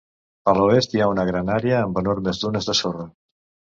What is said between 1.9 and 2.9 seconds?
enormes dunes de